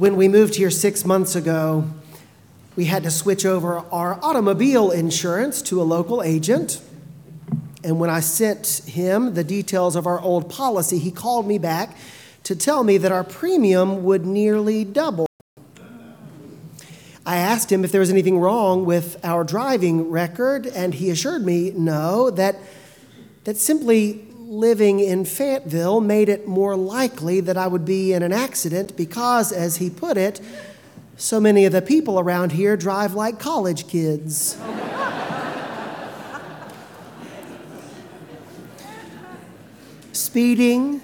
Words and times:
When 0.00 0.16
we 0.16 0.28
moved 0.28 0.54
here 0.54 0.70
six 0.70 1.04
months 1.04 1.36
ago, 1.36 1.84
we 2.74 2.86
had 2.86 3.02
to 3.02 3.10
switch 3.10 3.44
over 3.44 3.80
our 3.92 4.18
automobile 4.24 4.90
insurance 4.90 5.60
to 5.64 5.82
a 5.82 5.84
local 5.84 6.22
agent. 6.22 6.80
And 7.84 8.00
when 8.00 8.08
I 8.08 8.20
sent 8.20 8.80
him 8.86 9.34
the 9.34 9.44
details 9.44 9.96
of 9.96 10.06
our 10.06 10.18
old 10.18 10.48
policy, 10.48 10.98
he 10.98 11.10
called 11.10 11.46
me 11.46 11.58
back 11.58 11.98
to 12.44 12.56
tell 12.56 12.82
me 12.82 12.96
that 12.96 13.12
our 13.12 13.22
premium 13.22 14.02
would 14.04 14.24
nearly 14.24 14.86
double. 14.86 15.26
I 17.26 17.36
asked 17.36 17.70
him 17.70 17.84
if 17.84 17.92
there 17.92 18.00
was 18.00 18.08
anything 18.08 18.38
wrong 18.38 18.86
with 18.86 19.22
our 19.22 19.44
driving 19.44 20.08
record, 20.08 20.66
and 20.66 20.94
he 20.94 21.10
assured 21.10 21.44
me 21.44 21.72
no, 21.72 22.30
that, 22.30 22.56
that 23.44 23.58
simply 23.58 24.29
living 24.50 24.98
in 24.98 25.24
Fayetteville 25.24 26.00
made 26.00 26.28
it 26.28 26.48
more 26.48 26.74
likely 26.74 27.38
that 27.38 27.56
I 27.56 27.68
would 27.68 27.84
be 27.84 28.12
in 28.12 28.24
an 28.24 28.32
accident 28.32 28.96
because, 28.96 29.52
as 29.52 29.76
he 29.76 29.88
put 29.88 30.16
it, 30.16 30.40
so 31.16 31.38
many 31.38 31.66
of 31.66 31.72
the 31.72 31.80
people 31.80 32.18
around 32.18 32.50
here 32.50 32.76
drive 32.76 33.14
like 33.14 33.38
college 33.38 33.86
kids. 33.86 34.56
Speeding, 40.12 41.00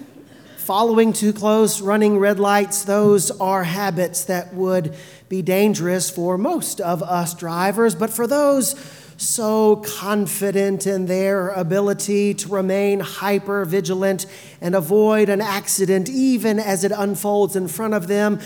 following 0.57 1.13
too 1.13 1.31
close, 1.31 1.79
running 1.79 2.19
red 2.19 2.41
lights, 2.41 2.83
those 2.83 3.31
are 3.39 3.63
habits 3.63 4.25
that 4.25 4.53
would 4.53 4.93
be 5.29 5.41
dangerous 5.41 6.09
for 6.09 6.37
most 6.37 6.81
of 6.81 7.01
us 7.01 7.33
drivers, 7.33 7.95
but 7.95 8.09
for 8.09 8.27
those 8.27 8.73
so 9.17 9.77
confident 9.77 10.87
in 10.87 11.07
their 11.07 11.49
ability 11.49 12.33
to 12.35 12.49
remain 12.49 12.99
hyper 12.99 13.65
vigilant 13.65 14.25
and 14.61 14.75
avoid 14.75 15.29
an 15.29 15.41
accident 15.41 16.09
even 16.09 16.59
as 16.59 16.83
it 16.83 16.91
unfolds 16.95 17.55
in 17.55 17.67
front 17.67 17.93
of 17.93 18.07
them, 18.07 18.39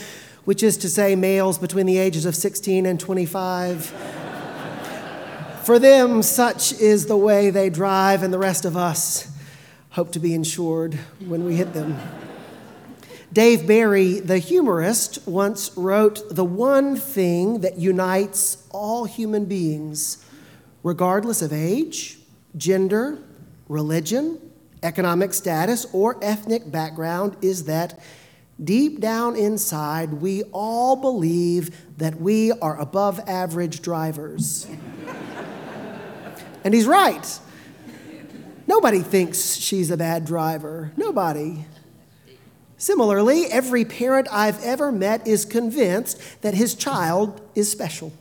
which 0.46 0.64
is 0.64 0.78
to 0.78 0.90
say, 0.90 1.16
males 1.16 1.58
between 1.58 1.86
the 1.86 1.98
ages 1.98 2.26
of 2.26 2.36
16 2.36 2.86
and 2.86 3.00
25. 3.00 3.86
for 5.64 5.78
them, 5.78 6.24
such 6.24 6.74
is 6.74 7.06
the 7.06 7.18
way 7.18 7.50
they 7.50 7.70
drive, 7.70 8.24
and 8.24 8.34
the 8.34 8.40
rest 8.40 8.66
of 8.66 8.76
us 8.76 9.32
hope 9.92 10.12
to 10.14 10.20
be 10.20 10.34
insured 10.34 10.94
when 11.28 11.44
we 11.46 11.56
hit 11.56 11.74
them. 11.74 11.98
Dave 13.34 13.66
Barry, 13.66 14.20
the 14.20 14.40
humorist, 14.40 15.20
once 15.26 15.72
wrote 15.78 16.22
The 16.36 16.44
one 16.44 16.96
thing 16.96 17.60
that 17.60 17.78
unites 17.78 18.68
all 18.72 19.06
human 19.06 19.46
beings, 19.46 20.26
regardless 20.84 21.42
of 21.42 21.54
age, 21.54 22.18
gender, 22.58 23.18
religion, 23.68 24.40
economic 24.84 25.34
status, 25.34 25.86
or 25.94 26.18
ethnic 26.22 26.72
background, 26.72 27.38
is 27.42 27.66
that 27.66 28.00
deep 28.64 29.00
down 29.00 29.36
inside, 29.36 30.14
we 30.14 30.44
all 30.52 30.96
believe 30.96 31.98
that 31.98 32.20
we 32.20 32.52
are 32.52 32.80
above 32.80 33.20
average 33.28 33.82
drivers. 33.82 34.68
and 36.64 36.74
he's 36.74 36.86
right. 36.86 37.40
Nobody 38.68 39.00
thinks 39.00 39.56
she's 39.56 39.92
a 39.92 39.98
bad 39.98 40.26
driver. 40.26 40.92
Nobody. 40.96 41.66
Similarly, 42.78 43.46
every 43.46 43.86
parent 43.86 44.28
I've 44.32 44.64
ever 44.64 44.92
met 44.92 45.28
is 45.28 45.46
convinced 45.46 46.20
that 46.42 46.54
his 46.54 46.74
child 46.74 47.42
is 47.54 47.70
special. 47.70 48.12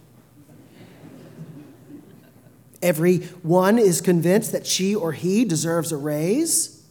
Everyone 2.82 3.78
is 3.78 4.00
convinced 4.00 4.52
that 4.52 4.66
she 4.66 4.94
or 4.94 5.12
he 5.12 5.44
deserves 5.44 5.92
a 5.92 5.96
raise. 5.96 6.82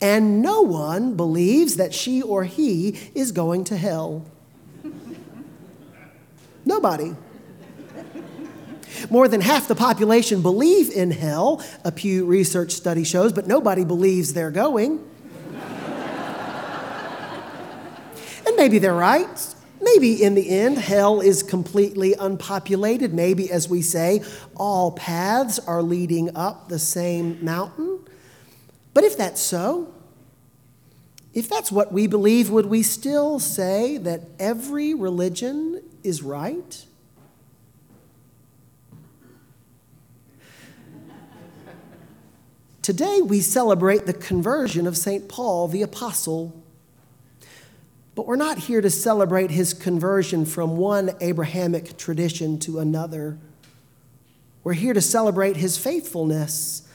And 0.00 0.42
no 0.42 0.62
one 0.62 1.16
believes 1.16 1.76
that 1.76 1.94
she 1.94 2.22
or 2.22 2.44
he 2.44 2.98
is 3.14 3.32
going 3.32 3.64
to 3.64 3.76
hell. 3.76 4.26
Nobody. 6.64 7.14
More 9.10 9.28
than 9.28 9.40
half 9.40 9.68
the 9.68 9.74
population 9.74 10.42
believe 10.42 10.90
in 10.90 11.10
hell, 11.10 11.62
a 11.84 11.92
Pew 11.92 12.24
Research 12.24 12.72
study 12.72 13.04
shows, 13.04 13.32
but 13.32 13.46
nobody 13.46 13.84
believes 13.84 14.32
they're 14.32 14.50
going. 14.50 15.04
and 18.46 18.56
maybe 18.56 18.78
they're 18.78 18.94
right. 18.94 19.54
Maybe 19.96 20.22
in 20.22 20.34
the 20.34 20.50
end, 20.50 20.76
hell 20.76 21.22
is 21.22 21.42
completely 21.42 22.12
unpopulated. 22.12 23.14
Maybe, 23.14 23.50
as 23.50 23.66
we 23.66 23.80
say, 23.80 24.22
all 24.54 24.92
paths 24.92 25.58
are 25.58 25.80
leading 25.80 26.36
up 26.36 26.68
the 26.68 26.78
same 26.78 27.42
mountain. 27.42 28.00
But 28.92 29.04
if 29.04 29.16
that's 29.16 29.40
so, 29.40 29.90
if 31.32 31.48
that's 31.48 31.72
what 31.72 31.94
we 31.94 32.06
believe, 32.06 32.50
would 32.50 32.66
we 32.66 32.82
still 32.82 33.38
say 33.40 33.96
that 33.96 34.20
every 34.38 34.92
religion 34.92 35.82
is 36.04 36.22
right? 36.22 36.84
Today 42.82 43.22
we 43.24 43.40
celebrate 43.40 44.04
the 44.04 44.12
conversion 44.12 44.86
of 44.86 44.94
St. 44.98 45.26
Paul 45.26 45.68
the 45.68 45.80
Apostle. 45.80 46.65
But 48.16 48.26
we're 48.26 48.36
not 48.36 48.56
here 48.56 48.80
to 48.80 48.88
celebrate 48.88 49.50
his 49.50 49.74
conversion 49.74 50.46
from 50.46 50.78
one 50.78 51.10
Abrahamic 51.20 51.98
tradition 51.98 52.58
to 52.60 52.78
another. 52.78 53.36
We're 54.64 54.72
here 54.72 54.94
to 54.94 55.02
celebrate 55.02 55.58
his 55.58 55.76
faithfulness, 55.76 56.88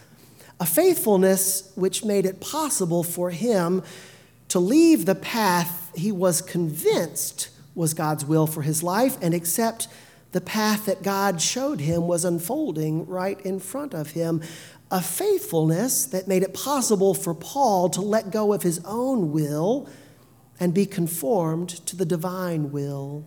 a 0.59 0.65
faithfulness 0.65 1.71
which 1.75 2.03
made 2.03 2.25
it 2.25 2.41
possible 2.41 3.03
for 3.03 3.29
him 3.29 3.83
to 4.47 4.59
leave 4.59 5.05
the 5.05 5.13
path 5.13 5.91
he 5.95 6.11
was 6.11 6.41
convinced 6.41 7.49
was 7.75 7.93
God's 7.93 8.25
will 8.25 8.47
for 8.47 8.63
his 8.63 8.81
life 8.81 9.15
and 9.21 9.35
accept 9.35 9.87
the 10.31 10.41
path 10.41 10.87
that 10.87 11.03
God 11.03 11.39
showed 11.39 11.81
him 11.81 12.07
was 12.07 12.25
unfolding 12.25 13.05
right 13.05 13.39
in 13.41 13.59
front 13.59 13.93
of 13.93 14.11
him 14.11 14.41
a 14.89 15.01
faithfulness 15.01 16.05
that 16.07 16.27
made 16.27 16.41
it 16.41 16.53
possible 16.55 17.13
for 17.13 17.35
Paul 17.35 17.89
to 17.91 18.01
let 18.01 18.31
go 18.31 18.53
of 18.53 18.63
his 18.63 18.81
own 18.85 19.31
will 19.31 19.87
and 20.61 20.73
be 20.73 20.85
conformed 20.85 21.69
to 21.87 21.97
the 21.97 22.05
divine 22.05 22.71
will. 22.71 23.25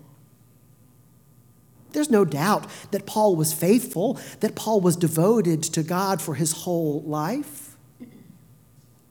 There's 1.93 2.11
no 2.11 2.25
doubt 2.25 2.67
that 2.93 3.07
Paul 3.07 3.37
was 3.37 3.53
faithful, 3.53 4.19
that 4.41 4.55
Paul 4.55 4.81
was 4.81 4.97
devoted 4.97 5.63
to 5.65 5.83
God 5.83 6.23
for 6.23 6.37
his 6.37 6.53
whole 6.53 7.03
life. 7.03 7.77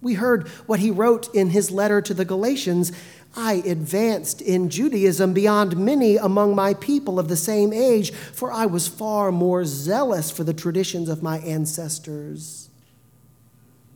We 0.01 0.15
heard 0.15 0.47
what 0.65 0.79
he 0.79 0.89
wrote 0.89 1.33
in 1.35 1.49
his 1.49 1.69
letter 1.69 2.01
to 2.01 2.13
the 2.13 2.25
Galatians 2.25 2.91
I 3.35 3.63
advanced 3.65 4.41
in 4.41 4.69
Judaism 4.69 5.33
beyond 5.33 5.75
many 5.75 6.17
among 6.17 6.55
my 6.55 6.75
people 6.75 7.19
of 7.19 7.29
the 7.29 7.35
same 7.35 7.73
age, 7.73 8.11
for 8.11 8.51
I 8.51 8.67
was 8.67 8.87
far 8.87 9.31
more 9.31 9.65
zealous 9.65 10.29
for 10.29 10.43
the 10.43 10.53
traditions 10.53 11.09
of 11.09 11.23
my 11.23 11.39
ancestors. 11.39 12.69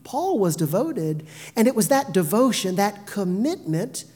Paul 0.02 0.38
was 0.38 0.56
devoted, 0.56 1.26
and 1.54 1.68
it 1.68 1.76
was 1.76 1.88
that 1.88 2.12
devotion, 2.12 2.74
that 2.76 3.06
commitment, 3.06 4.06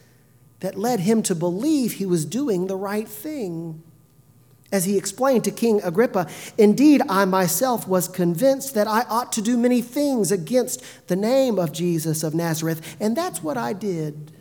that 0.63 0.79
led 0.79 1.01
him 1.01 1.21
to 1.21 1.35
believe 1.35 1.91
he 1.91 2.05
was 2.05 2.23
doing 2.23 2.67
the 2.67 2.75
right 2.77 3.09
thing. 3.09 3.83
As 4.71 4.85
he 4.85 4.97
explained 4.97 5.43
to 5.43 5.51
King 5.51 5.81
Agrippa, 5.83 6.25
indeed, 6.57 7.01
I 7.09 7.25
myself 7.25 7.85
was 7.85 8.07
convinced 8.07 8.73
that 8.73 8.87
I 8.87 9.01
ought 9.09 9.33
to 9.33 9.41
do 9.41 9.57
many 9.57 9.81
things 9.81 10.31
against 10.31 10.81
the 11.07 11.17
name 11.17 11.59
of 11.59 11.73
Jesus 11.73 12.23
of 12.23 12.33
Nazareth, 12.33 12.95
and 13.01 13.13
that's 13.13 13.43
what 13.43 13.57
I 13.57 13.73
did. 13.73 14.31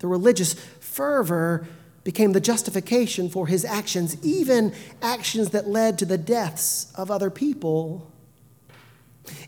The 0.00 0.08
religious 0.08 0.54
fervor 0.80 1.68
became 2.02 2.32
the 2.32 2.40
justification 2.40 3.28
for 3.30 3.46
his 3.46 3.64
actions, 3.64 4.16
even 4.24 4.74
actions 5.00 5.50
that 5.50 5.68
led 5.68 5.96
to 6.00 6.04
the 6.04 6.18
deaths 6.18 6.92
of 6.96 7.08
other 7.08 7.30
people. 7.30 8.10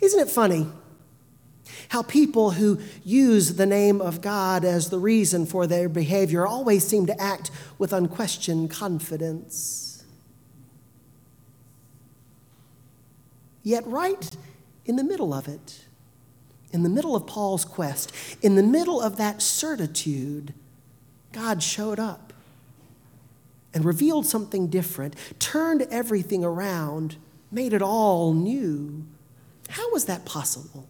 Isn't 0.01 0.21
it 0.21 0.31
funny 0.31 0.69
how 1.91 2.03
people 2.03 2.53
who 2.53 2.79
use 3.05 3.57
the 3.57 3.67
name 3.67 4.01
of 4.01 4.21
God 4.21 4.65
as 4.65 4.91
the 4.91 4.99
reason 4.99 5.45
for 5.45 5.67
their 5.67 5.89
behavior 5.89 6.47
always 6.47 6.87
seem 6.87 7.05
to 7.07 7.21
act 7.21 7.51
with 7.79 7.93
unquestioned 7.93 8.71
confidence? 8.71 10.05
Yet, 13.65 13.85
right 13.89 14.37
in 14.87 14.95
the 14.95 15.03
middle 15.03 15.35
of 15.35 15.49
it, 15.49 15.87
in 16.73 16.85
the 16.85 16.89
middle 16.89 17.17
of 17.17 17.27
Paul's 17.27 17.65
quest, 17.65 18.13
in 18.41 18.55
the 18.55 18.63
middle 18.63 19.01
of 19.01 19.17
that 19.17 19.43
certitude, 19.43 20.55
God 21.33 21.61
showed 21.61 21.99
up 21.99 22.33
and 23.75 23.85
revealed 23.85 24.27
something 24.27 24.69
different, 24.69 25.17
turned 25.41 25.83
everything 25.91 26.45
around, 26.45 27.17
made 27.51 27.73
it 27.73 27.83
all 27.83 28.33
new. 28.33 29.05
How 29.71 29.91
was 29.91 30.05
that 30.05 30.25
possible? 30.25 30.87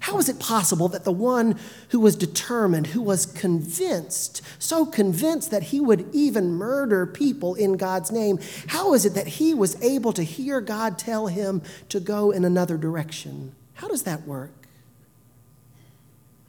How 0.00 0.18
is 0.18 0.28
it 0.28 0.38
possible 0.38 0.88
that 0.88 1.04
the 1.04 1.12
one 1.12 1.58
who 1.90 2.00
was 2.00 2.16
determined, 2.16 2.88
who 2.88 3.02
was 3.02 3.26
convinced, 3.26 4.42
so 4.58 4.86
convinced 4.86 5.50
that 5.50 5.64
he 5.64 5.80
would 5.80 6.08
even 6.12 6.52
murder 6.52 7.06
people 7.06 7.54
in 7.54 7.76
God's 7.76 8.10
name, 8.10 8.38
how 8.68 8.94
is 8.94 9.04
it 9.04 9.14
that 9.14 9.26
he 9.26 9.54
was 9.54 9.80
able 9.82 10.12
to 10.14 10.22
hear 10.22 10.60
God 10.60 10.98
tell 10.98 11.26
him 11.26 11.62
to 11.88 12.00
go 12.00 12.30
in 12.30 12.44
another 12.44 12.76
direction? 12.76 13.54
How 13.74 13.88
does 13.88 14.02
that 14.04 14.26
work? 14.26 14.52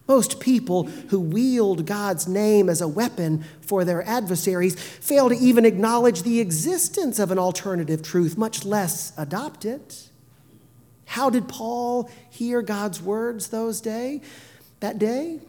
Most 0.08 0.40
people 0.40 0.84
who 0.84 1.20
wield 1.20 1.86
God's 1.86 2.28
name 2.28 2.70
as 2.70 2.82
a 2.82 2.88
weapon 2.88 3.46
for 3.62 3.86
their 3.86 4.04
adversaries 4.04 4.80
fail 4.80 5.30
to 5.30 5.36
even 5.36 5.66
acknowledge 5.66 6.24
the 6.24 6.42
existence 6.42 7.20
of 7.20 7.32
an 7.32 7.40
alternative 7.40 8.04
truth, 8.04 8.38
much 8.38 8.66
less 8.66 9.14
adopt 9.18 9.64
it. 9.64 10.10
How 11.14 11.30
did 11.30 11.48
Paul 11.48 12.10
hear 12.32 12.64
God's 12.64 13.00
words 13.00 13.50
those 13.50 13.82
day, 13.82 14.22
that 14.80 14.98
day? 14.98 15.42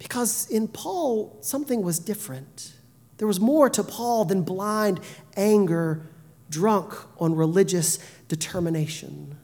Because 0.00 0.50
in 0.50 0.66
Paul 0.66 1.38
something 1.40 1.82
was 1.82 2.00
different. 2.00 2.72
There 3.18 3.28
was 3.28 3.38
more 3.38 3.70
to 3.70 3.84
Paul 3.84 4.24
than 4.24 4.42
blind 4.42 4.98
anger 5.36 6.04
drunk 6.50 6.94
on 7.20 7.36
religious 7.36 8.00
determination. 8.26 9.38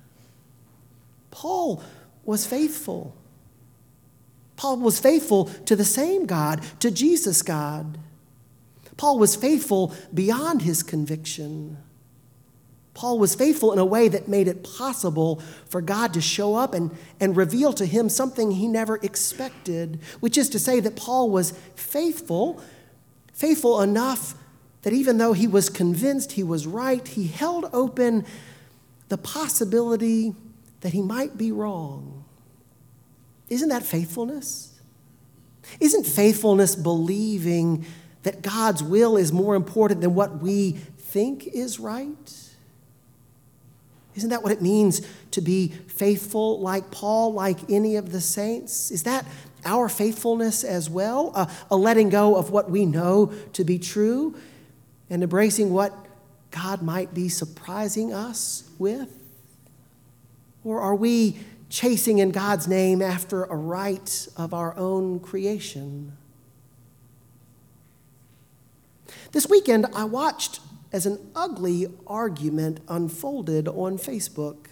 Paul 1.30 1.84
was 2.24 2.44
faithful. 2.44 3.14
Paul 4.56 4.78
was 4.78 4.98
faithful 4.98 5.44
to 5.66 5.76
the 5.76 5.84
same 5.84 6.26
God, 6.26 6.64
to 6.80 6.90
Jesus 6.90 7.42
God. 7.42 7.96
Paul 8.96 9.20
was 9.20 9.36
faithful 9.36 9.94
beyond 10.12 10.62
his 10.62 10.82
conviction. 10.82 11.76
Paul 12.94 13.18
was 13.18 13.34
faithful 13.34 13.72
in 13.72 13.78
a 13.80 13.84
way 13.84 14.08
that 14.08 14.28
made 14.28 14.46
it 14.46 14.62
possible 14.62 15.42
for 15.68 15.82
God 15.82 16.14
to 16.14 16.20
show 16.20 16.54
up 16.54 16.74
and, 16.74 16.92
and 17.18 17.36
reveal 17.36 17.72
to 17.74 17.84
him 17.84 18.08
something 18.08 18.52
he 18.52 18.68
never 18.68 18.96
expected, 19.02 19.98
which 20.20 20.38
is 20.38 20.48
to 20.50 20.60
say 20.60 20.78
that 20.80 20.94
Paul 20.94 21.28
was 21.30 21.50
faithful, 21.74 22.62
faithful 23.32 23.82
enough 23.82 24.34
that 24.82 24.92
even 24.92 25.18
though 25.18 25.32
he 25.32 25.48
was 25.48 25.68
convinced 25.68 26.32
he 26.32 26.44
was 26.44 26.66
right, 26.66 27.06
he 27.06 27.26
held 27.26 27.68
open 27.72 28.24
the 29.08 29.18
possibility 29.18 30.34
that 30.82 30.92
he 30.92 31.02
might 31.02 31.36
be 31.36 31.50
wrong. 31.50 32.24
Isn't 33.48 33.70
that 33.70 33.82
faithfulness? 33.82 34.78
Isn't 35.80 36.06
faithfulness 36.06 36.76
believing 36.76 37.86
that 38.22 38.42
God's 38.42 38.82
will 38.82 39.16
is 39.16 39.32
more 39.32 39.54
important 39.54 40.00
than 40.00 40.14
what 40.14 40.40
we 40.40 40.72
think 40.72 41.46
is 41.46 41.80
right? 41.80 42.53
Isn't 44.16 44.30
that 44.30 44.42
what 44.42 44.52
it 44.52 44.62
means 44.62 45.02
to 45.32 45.40
be 45.40 45.68
faithful 45.68 46.60
like 46.60 46.90
Paul, 46.90 47.32
like 47.32 47.70
any 47.70 47.96
of 47.96 48.12
the 48.12 48.20
saints? 48.20 48.90
Is 48.90 49.02
that 49.04 49.26
our 49.64 49.88
faithfulness 49.88 50.62
as 50.62 50.88
well? 50.88 51.32
A, 51.34 51.50
a 51.70 51.76
letting 51.76 52.10
go 52.10 52.36
of 52.36 52.50
what 52.50 52.70
we 52.70 52.86
know 52.86 53.32
to 53.54 53.64
be 53.64 53.78
true 53.78 54.36
and 55.10 55.22
embracing 55.22 55.72
what 55.72 55.92
God 56.50 56.82
might 56.82 57.12
be 57.12 57.28
surprising 57.28 58.12
us 58.12 58.68
with? 58.78 59.20
Or 60.62 60.80
are 60.80 60.94
we 60.94 61.38
chasing 61.68 62.18
in 62.18 62.30
God's 62.30 62.68
name 62.68 63.02
after 63.02 63.44
a 63.44 63.56
right 63.56 64.28
of 64.36 64.54
our 64.54 64.76
own 64.76 65.18
creation? 65.18 66.16
This 69.32 69.48
weekend, 69.48 69.86
I 69.94 70.04
watched 70.04 70.60
as 70.94 71.06
an 71.06 71.18
ugly 71.34 71.88
argument 72.06 72.78
unfolded 72.88 73.66
on 73.66 73.98
Facebook. 73.98 74.66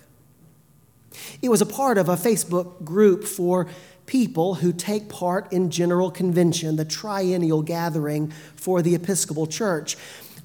It 1.42 1.48
was 1.48 1.60
a 1.60 1.66
part 1.66 1.98
of 1.98 2.08
a 2.08 2.14
Facebook 2.14 2.84
group 2.84 3.24
for 3.24 3.66
people 4.06 4.54
who 4.54 4.72
take 4.72 5.08
part 5.08 5.52
in 5.52 5.68
General 5.68 6.12
Convention, 6.12 6.76
the 6.76 6.84
triennial 6.84 7.62
gathering 7.62 8.30
for 8.54 8.82
the 8.82 8.94
Episcopal 8.94 9.48
Church. 9.48 9.96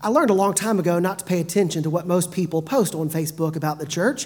I 0.01 0.09
learned 0.09 0.31
a 0.31 0.33
long 0.33 0.55
time 0.55 0.79
ago 0.79 0.97
not 0.97 1.19
to 1.19 1.25
pay 1.25 1.39
attention 1.39 1.83
to 1.83 1.91
what 1.91 2.07
most 2.07 2.31
people 2.31 2.63
post 2.63 2.95
on 2.95 3.07
Facebook 3.11 3.55
about 3.55 3.77
the 3.77 3.85
church. 3.85 4.25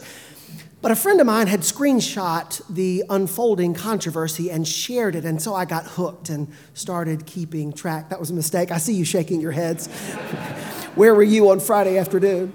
But 0.82 0.92
a 0.92 0.96
friend 0.96 1.20
of 1.20 1.28
mine 1.28 1.48
had 1.48 1.60
screenshot 1.60 2.62
the 2.74 3.04
unfolding 3.10 3.74
controversy 3.74 4.50
and 4.50 4.66
shared 4.66 5.16
it, 5.16 5.26
and 5.26 5.42
so 5.42 5.54
I 5.54 5.66
got 5.66 5.86
hooked 5.86 6.30
and 6.30 6.48
started 6.74 7.26
keeping 7.26 7.74
track. 7.74 8.10
That 8.10 8.22
was 8.22 8.30
a 8.30 8.34
mistake. 8.34 8.72
I 8.72 8.78
see 8.78 8.94
you 8.94 9.04
shaking 9.04 9.42
your 9.42 9.52
heads. 9.52 9.90
Where 10.96 11.16
were 11.16 11.24
you 11.24 11.52
on 11.52 11.62
Friday 11.62 11.98
afternoon? 11.98 12.52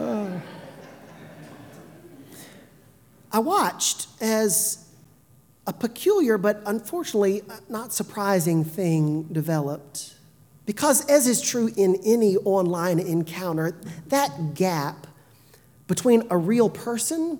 Uh. 0.00 0.40
I 3.30 3.40
watched 3.40 4.08
as 4.22 4.88
a 5.66 5.72
peculiar 5.72 6.38
but 6.38 6.62
unfortunately 6.64 7.42
not 7.68 7.92
surprising 7.92 8.64
thing 8.64 9.24
developed. 9.24 10.14
Because, 10.64 11.04
as 11.10 11.26
is 11.26 11.42
true 11.42 11.70
in 11.76 12.00
any 12.06 12.38
online 12.38 12.98
encounter, 12.98 13.78
that 14.06 14.54
gap 14.54 15.06
between 15.86 16.22
a 16.30 16.38
real 16.38 16.70
person 16.70 17.38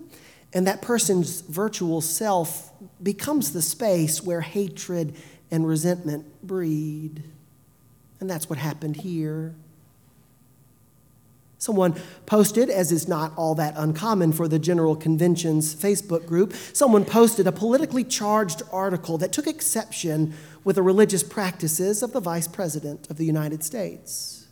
and 0.52 0.66
that 0.66 0.82
person's 0.82 1.40
virtual 1.40 2.02
self 2.02 2.70
becomes 3.02 3.54
the 3.54 3.62
space 3.62 4.22
where 4.22 4.42
hatred 4.42 5.16
and 5.50 5.66
resentment 5.66 6.26
breed. 6.42 7.22
And 8.20 8.28
that's 8.28 8.50
what 8.50 8.58
happened 8.58 8.96
here. 8.96 9.54
Someone 11.64 11.94
posted, 12.26 12.68
as 12.68 12.92
is 12.92 13.08
not 13.08 13.32
all 13.38 13.54
that 13.54 13.72
uncommon 13.78 14.32
for 14.32 14.48
the 14.48 14.58
General 14.58 14.94
Convention's 14.94 15.74
Facebook 15.74 16.26
group, 16.26 16.52
someone 16.74 17.06
posted 17.06 17.46
a 17.46 17.52
politically 17.52 18.04
charged 18.04 18.60
article 18.70 19.16
that 19.16 19.32
took 19.32 19.46
exception 19.46 20.34
with 20.62 20.76
the 20.76 20.82
religious 20.82 21.22
practices 21.22 22.02
of 22.02 22.12
the 22.12 22.20
Vice 22.20 22.46
President 22.46 23.08
of 23.08 23.16
the 23.16 23.24
United 23.24 23.64
States. 23.64 24.46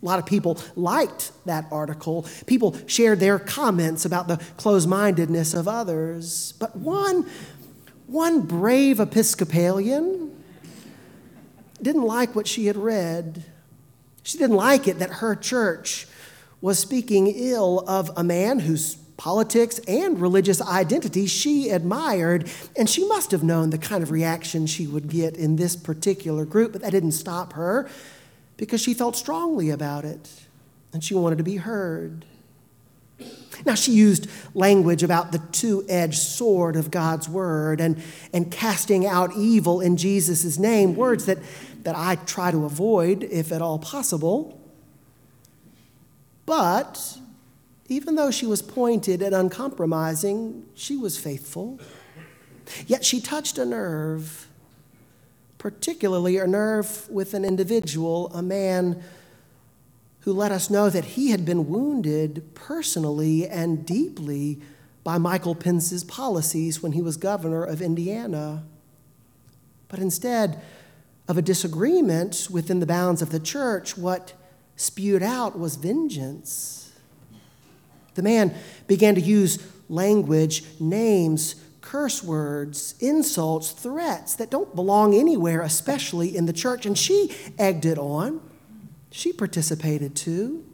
A 0.00 0.06
lot 0.06 0.18
of 0.18 0.24
people 0.24 0.58
liked 0.74 1.32
that 1.44 1.66
article. 1.70 2.24
People 2.46 2.74
shared 2.86 3.20
their 3.20 3.38
comments 3.38 4.06
about 4.06 4.28
the 4.28 4.38
closed 4.56 4.88
mindedness 4.88 5.52
of 5.52 5.68
others. 5.68 6.54
But 6.58 6.76
one, 6.76 7.28
one 8.06 8.40
brave 8.40 9.00
Episcopalian 9.00 10.34
didn't 11.82 12.04
like 12.04 12.34
what 12.34 12.46
she 12.48 12.68
had 12.68 12.78
read. 12.78 13.44
She 14.26 14.38
didn't 14.38 14.56
like 14.56 14.88
it 14.88 14.98
that 14.98 15.10
her 15.10 15.36
church 15.36 16.08
was 16.60 16.80
speaking 16.80 17.28
ill 17.28 17.84
of 17.86 18.10
a 18.16 18.24
man 18.24 18.58
whose 18.58 18.96
politics 19.16 19.78
and 19.86 20.20
religious 20.20 20.60
identity 20.60 21.26
she 21.26 21.70
admired, 21.70 22.50
and 22.76 22.90
she 22.90 23.06
must 23.06 23.30
have 23.30 23.44
known 23.44 23.70
the 23.70 23.78
kind 23.78 24.02
of 24.02 24.10
reaction 24.10 24.66
she 24.66 24.84
would 24.84 25.08
get 25.08 25.36
in 25.36 25.54
this 25.54 25.76
particular 25.76 26.44
group, 26.44 26.72
but 26.72 26.82
that 26.82 26.90
didn't 26.90 27.12
stop 27.12 27.52
her 27.52 27.88
because 28.56 28.80
she 28.80 28.94
felt 28.94 29.14
strongly 29.14 29.70
about 29.70 30.04
it 30.04 30.28
and 30.92 31.04
she 31.04 31.14
wanted 31.14 31.38
to 31.38 31.44
be 31.44 31.58
heard. 31.58 32.24
Now, 33.64 33.74
she 33.74 33.92
used 33.92 34.28
language 34.54 35.02
about 35.02 35.32
the 35.32 35.38
two 35.50 35.84
edged 35.88 36.18
sword 36.18 36.76
of 36.76 36.90
God's 36.90 37.28
word 37.28 37.80
and, 37.80 38.02
and 38.32 38.50
casting 38.52 39.06
out 39.06 39.34
evil 39.36 39.80
in 39.80 39.96
Jesus' 39.96 40.58
name, 40.58 40.94
words 40.94 41.26
that 41.26 41.38
that 41.86 41.94
I 41.96 42.16
try 42.16 42.50
to 42.50 42.64
avoid 42.64 43.22
if 43.22 43.52
at 43.52 43.62
all 43.62 43.78
possible. 43.78 44.60
But 46.44 47.16
even 47.86 48.16
though 48.16 48.32
she 48.32 48.44
was 48.44 48.60
pointed 48.60 49.22
and 49.22 49.32
uncompromising, 49.32 50.66
she 50.74 50.96
was 50.96 51.16
faithful. 51.16 51.78
Yet 52.88 53.04
she 53.04 53.20
touched 53.20 53.56
a 53.56 53.64
nerve, 53.64 54.48
particularly 55.58 56.38
a 56.38 56.46
nerve 56.48 57.08
with 57.08 57.34
an 57.34 57.44
individual, 57.44 58.32
a 58.34 58.42
man 58.42 59.00
who 60.26 60.32
let 60.32 60.50
us 60.50 60.68
know 60.68 60.90
that 60.90 61.04
he 61.04 61.30
had 61.30 61.44
been 61.44 61.68
wounded 61.68 62.52
personally 62.52 63.46
and 63.46 63.86
deeply 63.86 64.60
by 65.04 65.18
Michael 65.18 65.54
Pence's 65.54 66.02
policies 66.02 66.82
when 66.82 66.90
he 66.90 67.00
was 67.00 67.16
governor 67.16 67.62
of 67.62 67.80
Indiana. 67.80 68.64
But 69.86 70.00
instead, 70.00 70.60
of 71.28 71.38
a 71.38 71.42
disagreement 71.42 72.48
within 72.50 72.80
the 72.80 72.86
bounds 72.86 73.22
of 73.22 73.30
the 73.30 73.38
church, 73.38 73.96
what 73.96 74.32
spewed 74.74 75.22
out 75.22 75.56
was 75.56 75.76
vengeance. 75.76 76.92
The 78.14 78.22
man 78.22 78.52
began 78.88 79.14
to 79.14 79.20
use 79.20 79.64
language, 79.88 80.64
names, 80.80 81.54
curse 81.80 82.20
words, 82.20 82.96
insults, 82.98 83.70
threats 83.70 84.34
that 84.34 84.50
don't 84.50 84.74
belong 84.74 85.14
anywhere, 85.14 85.62
especially 85.62 86.36
in 86.36 86.46
the 86.46 86.52
church. 86.52 86.84
And 86.84 86.98
she 86.98 87.30
egged 87.60 87.84
it 87.84 87.96
on. 87.96 88.40
She 89.10 89.32
participated 89.32 90.14
too. 90.14 90.64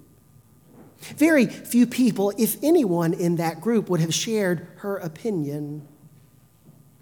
Very 1.17 1.47
few 1.47 1.87
people, 1.87 2.33
if 2.39 2.57
anyone 2.63 3.13
in 3.13 3.37
that 3.37 3.61
group, 3.61 3.89
would 3.89 4.01
have 4.01 4.15
shared 4.15 4.67
her 4.77 4.97
opinion. 4.99 5.87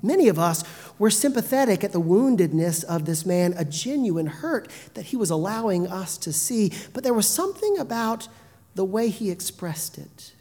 Many 0.03 0.29
of 0.29 0.39
us 0.39 0.65
were 0.99 1.11
sympathetic 1.11 1.85
at 1.85 1.93
the 1.93 2.01
woundedness 2.01 2.85
of 2.85 3.05
this 3.05 3.27
man, 3.27 3.55
a 3.57 3.65
genuine 3.65 4.27
hurt 4.27 4.69
that 4.95 5.07
he 5.07 5.17
was 5.17 5.31
allowing 5.31 5.87
us 5.87 6.17
to 6.19 6.33
see, 6.33 6.73
but 6.95 7.05
there 7.05 7.13
was 7.13 7.29
something 7.29 7.79
about 7.79 8.29
the 8.75 8.85
way 8.85 9.11
he 9.11 9.31
expressed 9.31 9.99
it. 9.99 10.33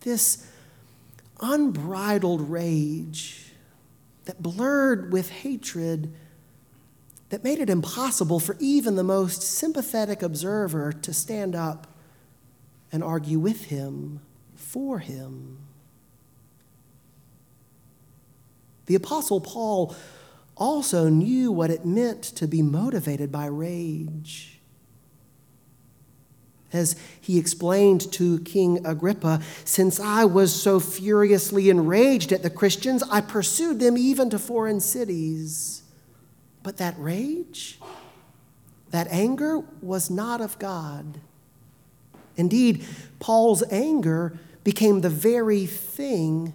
This 0.00 0.46
unbridled 1.40 2.48
rage 2.48 3.52
that 4.24 4.42
blurred 4.42 5.12
with 5.12 5.30
hatred 5.30 6.14
that 7.30 7.44
made 7.44 7.58
it 7.58 7.70
impossible 7.70 8.38
for 8.38 8.56
even 8.60 8.96
the 8.96 9.04
most 9.04 9.42
sympathetic 9.42 10.20
observer 10.22 10.92
to 10.92 11.14
stand 11.14 11.54
up 11.54 11.86
and 12.92 13.02
argue 13.02 13.38
with 13.38 13.66
him, 13.66 14.20
for 14.54 14.98
him. 14.98 15.58
The 18.86 18.96
Apostle 18.96 19.40
Paul 19.40 19.94
also 20.56 21.08
knew 21.08 21.52
what 21.52 21.70
it 21.70 21.86
meant 21.86 22.22
to 22.22 22.48
be 22.48 22.62
motivated 22.62 23.30
by 23.30 23.46
rage. 23.46 24.58
As 26.72 26.96
he 27.20 27.38
explained 27.38 28.12
to 28.12 28.40
King 28.40 28.84
Agrippa, 28.84 29.40
since 29.64 30.00
I 30.00 30.24
was 30.24 30.52
so 30.52 30.80
furiously 30.80 31.70
enraged 31.70 32.32
at 32.32 32.42
the 32.42 32.50
Christians, 32.50 33.04
I 33.10 33.20
pursued 33.20 33.78
them 33.78 33.96
even 33.96 34.30
to 34.30 34.38
foreign 34.38 34.80
cities. 34.80 35.79
But 36.62 36.76
that 36.76 36.94
rage, 36.98 37.78
that 38.90 39.08
anger 39.08 39.62
was 39.80 40.10
not 40.10 40.40
of 40.40 40.58
God. 40.58 41.20
Indeed, 42.36 42.84
Paul's 43.18 43.62
anger 43.70 44.38
became 44.64 45.00
the 45.00 45.10
very 45.10 45.66
thing 45.66 46.52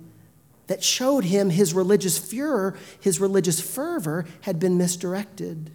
that 0.68 0.84
showed 0.84 1.26
him 1.26 1.50
his 1.50 1.74
religious 1.74 2.18
furor, 2.18 2.76
his 3.00 3.20
religious 3.20 3.62
fervor 3.62 4.26
had 4.42 4.60
been 4.60 4.78
misdirected. 4.78 5.72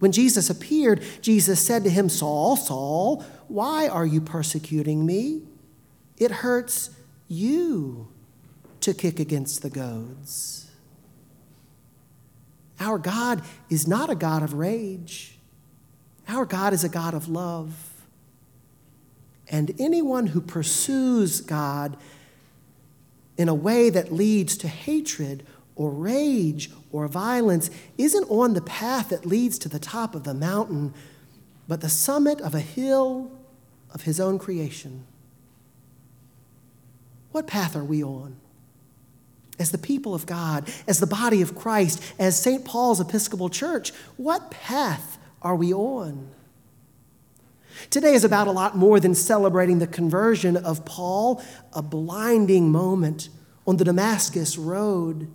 When 0.00 0.10
Jesus 0.10 0.50
appeared, 0.50 1.00
Jesus 1.20 1.60
said 1.60 1.84
to 1.84 1.90
him, 1.90 2.08
Saul, 2.08 2.56
Saul, 2.56 3.24
why 3.46 3.86
are 3.86 4.06
you 4.06 4.20
persecuting 4.20 5.06
me? 5.06 5.42
It 6.18 6.30
hurts 6.30 6.90
you 7.28 8.08
to 8.80 8.94
kick 8.94 9.20
against 9.20 9.62
the 9.62 9.70
goads. 9.70 10.71
Our 12.82 12.98
God 12.98 13.42
is 13.70 13.86
not 13.86 14.10
a 14.10 14.16
God 14.16 14.42
of 14.42 14.54
rage. 14.54 15.38
Our 16.28 16.44
God 16.44 16.72
is 16.72 16.82
a 16.82 16.88
God 16.88 17.14
of 17.14 17.28
love. 17.28 17.92
And 19.48 19.74
anyone 19.78 20.26
who 20.26 20.40
pursues 20.40 21.40
God 21.40 21.96
in 23.36 23.48
a 23.48 23.54
way 23.54 23.88
that 23.88 24.12
leads 24.12 24.56
to 24.58 24.68
hatred 24.68 25.46
or 25.76 25.90
rage 25.90 26.70
or 26.90 27.06
violence 27.06 27.70
isn't 27.96 28.28
on 28.28 28.54
the 28.54 28.60
path 28.60 29.10
that 29.10 29.24
leads 29.24 29.58
to 29.60 29.68
the 29.68 29.78
top 29.78 30.16
of 30.16 30.24
the 30.24 30.34
mountain, 30.34 30.92
but 31.68 31.82
the 31.82 31.88
summit 31.88 32.40
of 32.40 32.54
a 32.54 32.60
hill 32.60 33.30
of 33.94 34.02
his 34.02 34.18
own 34.18 34.38
creation. 34.38 35.06
What 37.30 37.46
path 37.46 37.76
are 37.76 37.84
we 37.84 38.02
on? 38.02 38.41
As 39.62 39.70
the 39.70 39.78
people 39.78 40.12
of 40.12 40.26
God, 40.26 40.68
as 40.88 40.98
the 40.98 41.06
body 41.06 41.40
of 41.40 41.54
Christ, 41.54 42.02
as 42.18 42.36
St. 42.36 42.64
Paul's 42.64 42.98
Episcopal 42.98 43.48
Church, 43.48 43.92
what 44.16 44.50
path 44.50 45.18
are 45.40 45.54
we 45.54 45.72
on? 45.72 46.28
Today 47.88 48.14
is 48.14 48.24
about 48.24 48.48
a 48.48 48.50
lot 48.50 48.76
more 48.76 48.98
than 48.98 49.14
celebrating 49.14 49.78
the 49.78 49.86
conversion 49.86 50.56
of 50.56 50.84
Paul, 50.84 51.40
a 51.72 51.80
blinding 51.80 52.72
moment 52.72 53.28
on 53.64 53.76
the 53.76 53.84
Damascus 53.84 54.58
road. 54.58 55.30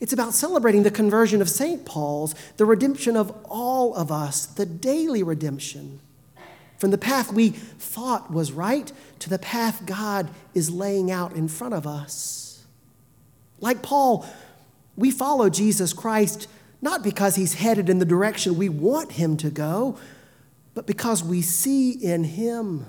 It's 0.00 0.12
about 0.12 0.34
celebrating 0.34 0.82
the 0.82 0.90
conversion 0.90 1.40
of 1.40 1.48
St. 1.48 1.84
Paul's, 1.84 2.34
the 2.56 2.66
redemption 2.66 3.16
of 3.16 3.32
all 3.44 3.94
of 3.94 4.10
us, 4.10 4.46
the 4.46 4.66
daily 4.66 5.22
redemption. 5.22 6.00
From 6.76 6.90
the 6.90 6.98
path 6.98 7.32
we 7.32 7.50
thought 7.50 8.32
was 8.32 8.50
right 8.50 8.90
to 9.20 9.30
the 9.30 9.38
path 9.38 9.86
God 9.86 10.28
is 10.54 10.70
laying 10.70 11.12
out 11.12 11.34
in 11.34 11.46
front 11.46 11.72
of 11.72 11.86
us. 11.86 12.45
Like 13.60 13.82
Paul, 13.82 14.26
we 14.96 15.10
follow 15.10 15.48
Jesus 15.48 15.92
Christ 15.92 16.48
not 16.82 17.02
because 17.02 17.36
he's 17.36 17.54
headed 17.54 17.88
in 17.88 17.98
the 17.98 18.04
direction 18.04 18.56
we 18.56 18.68
want 18.68 19.12
him 19.12 19.36
to 19.38 19.50
go, 19.50 19.98
but 20.74 20.86
because 20.86 21.24
we 21.24 21.42
see 21.42 21.90
in 21.90 22.24
him 22.24 22.86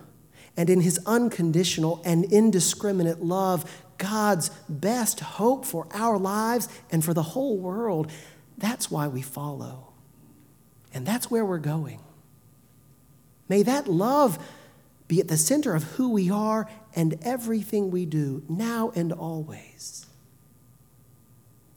and 0.58 0.70
in 0.70 0.82
his 0.82 1.00
unconditional 1.06 2.02
and 2.04 2.26
indiscriminate 2.26 3.22
love 3.22 3.84
God's 3.98 4.50
best 4.68 5.20
hope 5.22 5.66
for 5.66 5.88
our 5.94 6.18
lives 6.18 6.68
and 6.92 7.04
for 7.04 7.14
the 7.14 7.24
whole 7.24 7.58
world. 7.58 8.12
That's 8.58 8.92
why 8.92 9.08
we 9.08 9.22
follow. 9.22 9.94
And 10.94 11.06
that's 11.06 11.32
where 11.32 11.46
we're 11.46 11.58
going. 11.58 12.02
May 13.50 13.64
that 13.64 13.88
love 13.88 14.38
be 15.08 15.20
at 15.22 15.28
the 15.28 15.38
center 15.38 15.74
of 15.74 15.84
who 15.84 16.10
we 16.10 16.30
are 16.30 16.70
and 16.96 17.18
everything 17.22 17.92
we 17.92 18.06
do, 18.06 18.44
now 18.50 18.92
and 18.96 19.14
always. 19.14 20.06